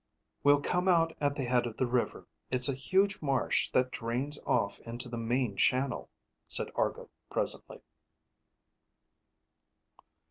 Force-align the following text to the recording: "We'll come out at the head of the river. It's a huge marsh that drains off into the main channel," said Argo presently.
"We'll 0.41 0.61
come 0.61 0.87
out 0.87 1.15
at 1.21 1.35
the 1.35 1.43
head 1.43 1.67
of 1.67 1.77
the 1.77 1.85
river. 1.85 2.25
It's 2.49 2.67
a 2.67 2.73
huge 2.73 3.21
marsh 3.21 3.69
that 3.69 3.91
drains 3.91 4.39
off 4.47 4.79
into 4.79 5.09
the 5.09 5.15
main 5.17 5.55
channel," 5.57 6.09
said 6.47 6.71
Argo 6.73 7.11
presently. 7.29 7.81